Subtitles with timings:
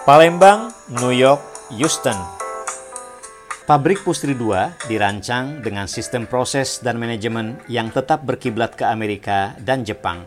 [0.00, 1.44] Palembang, New York,
[1.76, 2.16] Houston.
[3.68, 9.84] Pabrik Pustri 2 dirancang dengan sistem proses dan manajemen yang tetap berkiblat ke Amerika dan
[9.84, 10.24] Jepang.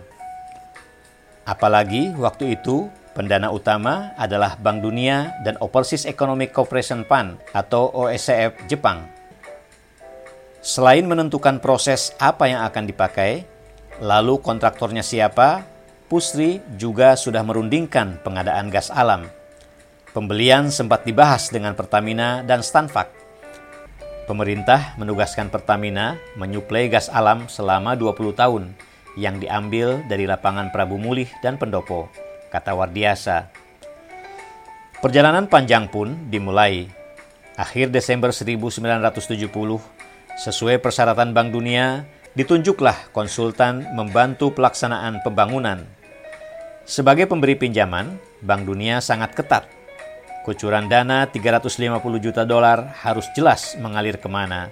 [1.49, 2.85] Apalagi waktu itu
[3.17, 9.09] pendana utama adalah Bank Dunia dan Overseas Economic Cooperation Fund atau OECF Jepang.
[10.61, 13.41] Selain menentukan proses apa yang akan dipakai,
[14.05, 15.65] lalu kontraktornya siapa,
[16.05, 19.41] Pusri juga sudah merundingkan pengadaan gas alam.
[20.13, 23.09] Pembelian sempat dibahas dengan Pertamina dan Stanvac.
[24.29, 28.77] Pemerintah menugaskan Pertamina menyuplai gas alam selama 20 tahun
[29.17, 32.13] yang diambil dari lapangan Prabu Mulih dan Pendopo,
[32.53, 33.49] kata Wardiasa.
[35.01, 36.85] Perjalanan panjang pun dimulai.
[37.57, 39.49] Akhir Desember 1970,
[40.33, 42.05] Sesuai persyaratan Bank Dunia,
[42.37, 45.85] ditunjuklah konsultan membantu pelaksanaan pembangunan.
[46.85, 49.82] Sebagai pemberi pinjaman, Bank Dunia sangat ketat.
[50.43, 51.79] Kucuran dana 350
[52.19, 54.69] juta dolar harus jelas mengalir ke mana.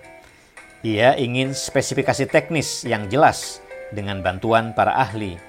[0.84, 3.64] Ia ingin spesifikasi teknis yang jelas
[3.96, 5.40] dengan bantuan para ahli.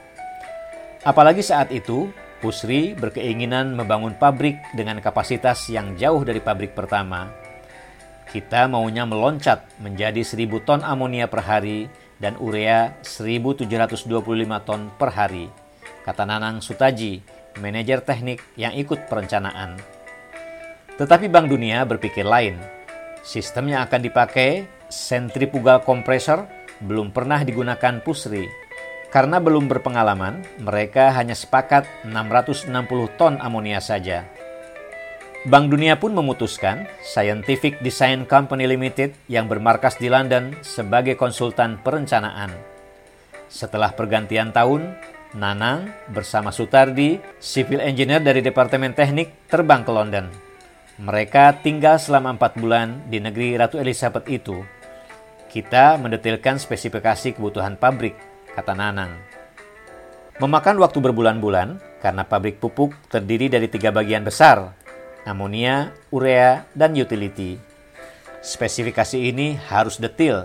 [1.03, 7.43] Apalagi saat itu, Pusri berkeinginan membangun pabrik dengan kapasitas yang jauh dari pabrik pertama
[8.33, 13.69] kita maunya meloncat menjadi 1000 ton amonia per hari dan urea 1725
[14.65, 15.53] ton per hari,
[16.09, 17.21] kata Nanang Sutaji,
[17.61, 19.77] manajer teknik yang ikut perencanaan.
[21.01, 22.61] Tetapi Bank Dunia berpikir lain.
[23.23, 26.45] Sistem yang akan dipakai, centrifugal compressor,
[26.83, 28.45] belum pernah digunakan Pusri.
[29.13, 32.73] Karena belum berpengalaman, mereka hanya sepakat 660
[33.21, 34.25] ton amonia saja.
[35.43, 42.55] Bank Dunia pun memutuskan Scientific Design Company Limited yang bermarkas di London sebagai konsultan perencanaan.
[43.51, 44.97] Setelah pergantian tahun,
[45.33, 50.52] Nanang bersama Sutardi, civil engineer dari Departemen Teknik, terbang ke London.
[51.01, 54.61] Mereka tinggal selama empat bulan di negeri Ratu Elizabeth itu.
[55.49, 58.13] Kita mendetailkan spesifikasi kebutuhan pabrik,
[58.53, 59.17] kata Nanang.
[60.37, 64.77] Memakan waktu berbulan-bulan karena pabrik pupuk terdiri dari tiga bagian besar,
[65.25, 67.57] amonia, urea, dan utility.
[68.45, 70.45] Spesifikasi ini harus detil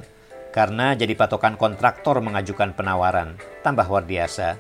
[0.56, 3.36] karena jadi patokan kontraktor mengajukan penawaran,
[3.68, 4.56] tambah Wardiasa.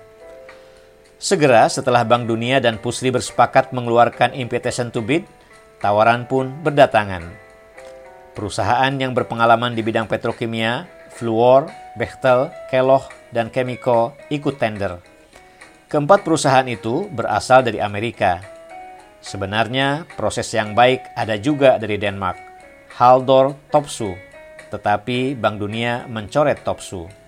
[1.17, 5.25] Segera setelah Bank Dunia dan Pusri bersepakat mengeluarkan invitation to bid,
[5.79, 7.27] tawaran pun berdatangan.
[8.33, 15.01] Perusahaan yang berpengalaman di bidang petrokimia, Fluor, Bechtel, Kellogg, dan Chemico ikut tender.
[15.89, 18.57] Keempat perusahaan itu berasal dari Amerika,
[19.27, 22.37] Sebenarnya proses yang baik ada juga dari Denmark,
[22.95, 24.13] Haldor Topsu,
[24.71, 27.26] tetapi Bank Dunia mencoret Topsu.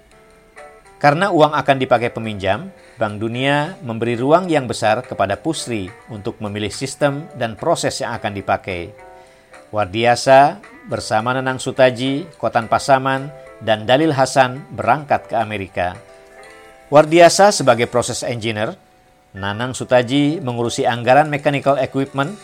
[0.99, 6.75] Karena uang akan dipakai peminjam, Bank Dunia memberi ruang yang besar kepada Pusri untuk memilih
[6.75, 8.91] sistem dan proses yang akan dipakai.
[9.71, 10.59] Wardiasa
[10.91, 13.31] bersama Nenang Sutaji, Kotan Pasaman,
[13.63, 15.95] dan Dalil Hasan berangkat ke Amerika.
[16.91, 18.75] Wardiasa sebagai proses engineer
[19.31, 22.35] Nanang Sutaji mengurusi anggaran mechanical equipment,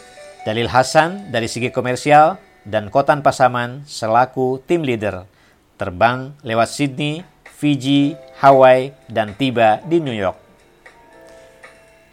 [0.48, 5.28] Dalil Hasan dari segi komersial, dan Kotan Pasaman selaku tim leader.
[5.76, 7.26] Terbang lewat Sydney,
[7.66, 8.14] Fiji,
[8.46, 10.38] Hawaii, dan tiba di New York.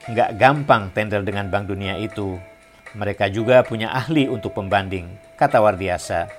[0.09, 2.41] Nggak gampang tender dengan Bank Dunia itu.
[2.97, 6.33] Mereka juga punya ahli untuk pembanding, kata Wardiasa.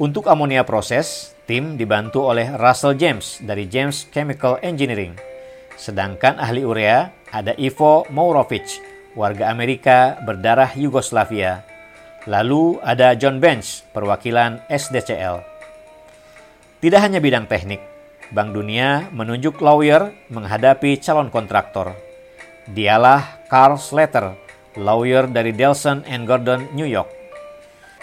[0.00, 5.12] Untuk amonia proses, tim dibantu oleh Russell James dari James Chemical Engineering.
[5.76, 8.80] Sedangkan ahli urea ada Ivo Mourovic,
[9.12, 11.68] warga Amerika berdarah Yugoslavia.
[12.24, 15.44] Lalu ada John Bench, perwakilan SDCL.
[16.80, 17.95] Tidak hanya bidang teknik,
[18.34, 21.94] Bank Dunia menunjuk lawyer menghadapi calon kontraktor.
[22.66, 24.34] Dialah Carl Slater,
[24.74, 27.06] lawyer dari Delson and Gordon, New York.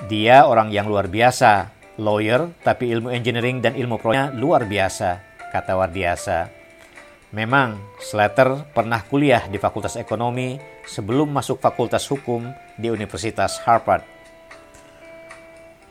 [0.07, 5.19] Dia orang yang luar biasa, lawyer tapi ilmu engineering dan ilmu proyeknya luar biasa,
[5.51, 6.47] kata Wardiasa.
[7.34, 10.55] Memang, Slater pernah kuliah di Fakultas Ekonomi
[10.85, 12.47] sebelum masuk Fakultas Hukum
[12.78, 14.05] di Universitas Harvard.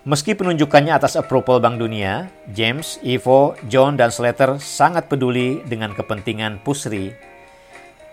[0.02, 6.58] Meski penunjukannya atas approval Bank Dunia, James, Ivo, John, dan Slater sangat peduli dengan kepentingan
[6.66, 7.14] Pusri.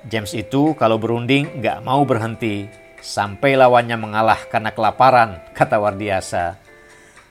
[0.06, 2.70] James itu kalau berunding nggak mau berhenti,
[3.02, 6.62] sampai lawannya mengalah karena kelaparan, kata Wardiasa.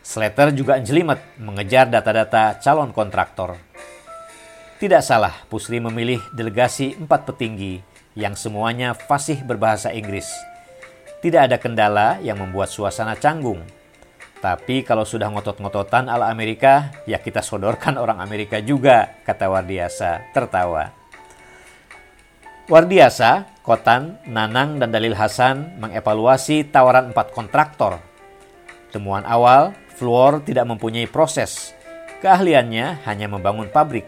[0.03, 3.55] Slater juga jelimet mengejar data-data calon kontraktor.
[4.83, 7.79] Tidak salah Pusri memilih delegasi empat petinggi
[8.19, 10.27] yang semuanya fasih berbahasa Inggris.
[11.23, 13.78] Tidak ada kendala yang membuat suasana canggung.
[14.39, 20.95] Tapi kalau sudah ngotot-ngototan ala Amerika, ya kita sodorkan orang Amerika juga, kata Wardiasa tertawa.
[22.69, 27.97] Wardiasa, Kotan, Nanang, dan Dalil Hasan mengevaluasi tawaran empat kontraktor.
[28.93, 31.75] Temuan awal, Fluor tidak mempunyai proses.
[32.23, 34.07] Keahliannya hanya membangun pabrik.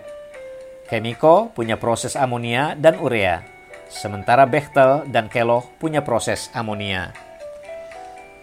[0.86, 3.46] Chemico punya proses amonia dan urea,
[3.86, 7.29] sementara Bechtel dan Kellogg punya proses amonia.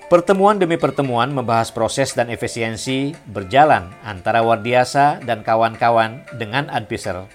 [0.08, 7.28] Pertemuan demi pertemuan membahas proses dan efisiensi berjalan antara Wardiasa dan kawan-kawan dengan Advisor.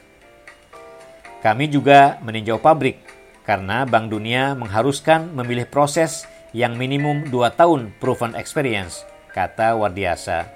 [1.45, 2.97] Kami juga meninjau pabrik
[3.45, 6.25] karena Bank Dunia mengharuskan memilih proses
[6.57, 9.05] yang minimum 2 tahun proven experience,
[9.37, 10.49] kata Wardiasa.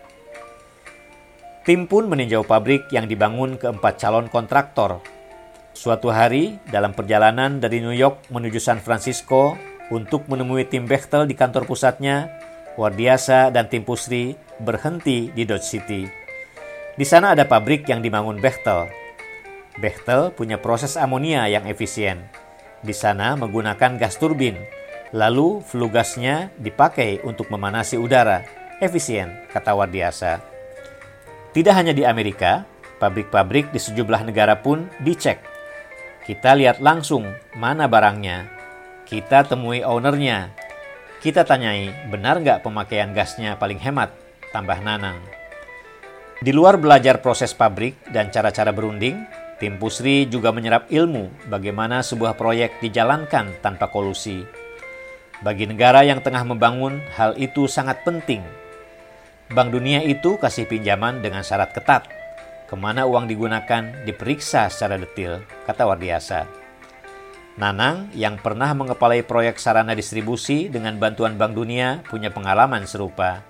[1.69, 5.04] Tim pun meninjau pabrik yang dibangun keempat calon kontraktor.
[5.76, 11.34] Suatu hari, dalam perjalanan dari New York menuju San Francisco, untuk menemui tim Bechtel di
[11.38, 12.30] kantor pusatnya,
[12.76, 16.02] Wardiasa dan tim Pusri berhenti di Dodge City.
[16.96, 18.88] Di sana ada pabrik yang dibangun Bechtel.
[19.76, 22.24] Bechtel punya proses amonia yang efisien.
[22.80, 24.56] Di sana menggunakan gas turbin,
[25.12, 28.44] lalu flue gasnya dipakai untuk memanasi udara.
[28.80, 30.40] Efisien, kata Wardiasa.
[31.52, 32.68] Tidak hanya di Amerika,
[33.00, 35.40] pabrik-pabrik di sejumlah negara pun dicek.
[36.24, 37.24] Kita lihat langsung
[37.56, 38.56] mana barangnya,
[39.06, 40.50] kita temui ownernya.
[41.23, 44.11] Kita tanyai, benar nggak pemakaian gasnya paling hemat?
[44.50, 45.23] Tambah Nanang.
[46.43, 49.25] Di luar belajar proses pabrik dan cara-cara berunding,
[49.62, 54.44] tim Pusri juga menyerap ilmu bagaimana sebuah proyek dijalankan tanpa kolusi.
[55.41, 58.43] Bagi negara yang tengah membangun, hal itu sangat penting.
[59.55, 62.11] Bank Dunia itu kasih pinjaman dengan syarat ketat.
[62.67, 66.65] Ke mana uang digunakan diperiksa secara detail, kata Wardiasa.
[67.56, 73.41] Nanang yang pernah mengepalai proyek sarana distribusi dengan bantuan Bank Dunia punya pengalaman serupa.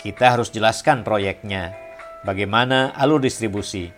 [0.00, 1.76] Kita harus jelaskan proyeknya,
[2.24, 3.92] bagaimana alur distribusi,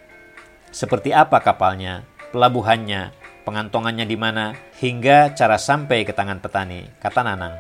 [0.75, 2.03] seperti apa kapalnya,
[2.35, 3.15] pelabuhannya,
[3.47, 7.55] pengantongannya di mana, hingga cara sampai ke tangan petani, kata Nanang.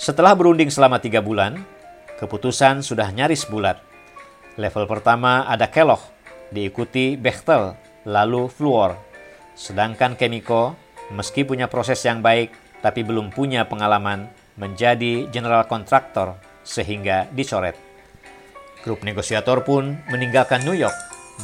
[0.00, 1.62] Setelah berunding selama tiga bulan,
[2.16, 3.78] keputusan sudah nyaris bulat.
[4.58, 6.02] Level pertama ada Kellogg,
[6.50, 9.11] diikuti Bechtel, lalu Fluor,
[9.52, 10.76] Sedangkan Chemico,
[11.12, 14.28] meski punya proses yang baik, tapi belum punya pengalaman
[14.58, 17.78] menjadi general kontraktor sehingga dicoret.
[18.82, 20.96] Grup negosiator pun meninggalkan New York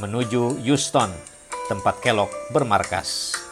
[0.03, 1.11] menuju Houston,
[1.71, 3.48] tempat Kellogg bermarkas.